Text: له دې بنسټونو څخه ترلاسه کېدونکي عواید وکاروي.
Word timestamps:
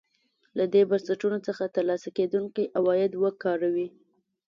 له 0.57 0.65
دې 0.73 0.81
بنسټونو 0.89 1.37
څخه 1.47 1.63
ترلاسه 1.75 2.09
کېدونکي 2.17 2.63
عواید 2.77 3.11
وکاروي. 3.23 3.87